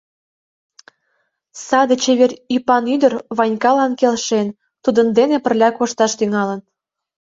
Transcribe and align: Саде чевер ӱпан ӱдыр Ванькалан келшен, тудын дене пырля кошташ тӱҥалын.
Саде 1.65 1.95
чевер 2.03 2.31
ӱпан 2.55 2.83
ӱдыр 2.93 3.13
Ванькалан 3.37 3.91
келшен, 3.99 4.47
тудын 4.83 5.07
дене 5.17 5.37
пырля 5.43 5.69
кошташ 5.77 6.11
тӱҥалын. 6.19 6.59